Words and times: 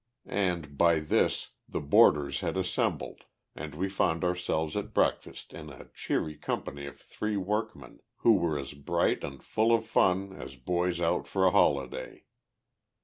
And, 0.25 0.79
by 0.79 0.99
this, 0.99 1.51
"the 1.69 1.79
boarders" 1.79 2.39
had 2.39 2.57
assembled, 2.57 3.25
and 3.55 3.75
we 3.75 3.87
found 3.87 4.23
ourselves 4.23 4.75
at 4.75 4.95
breakfast 4.95 5.53
in 5.53 5.69
a 5.69 5.89
cheery 5.93 6.37
company 6.37 6.87
of 6.87 6.99
three 6.99 7.37
workmen, 7.37 7.99
who 8.25 8.33
were 8.33 8.57
as 8.57 8.73
bright 8.73 9.23
and 9.23 9.43
full 9.43 9.71
of 9.71 9.85
fun 9.85 10.33
as 10.33 10.55
boys 10.55 10.99
out 10.99 11.27
for 11.27 11.45
a 11.45 11.51
holiday. 11.51 12.23